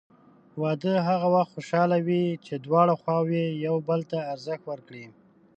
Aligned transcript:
واده 0.61 0.93
هغه 1.07 1.27
وخت 1.35 1.51
خوشحاله 1.55 1.97
وي 2.07 2.23
چې 2.45 2.53
دواړه 2.65 2.93
خواوې 3.01 3.45
یو 3.65 3.75
بل 3.87 3.99
ته 4.11 4.17
ارزښت 4.33 4.63
ورکړي. 4.67 5.05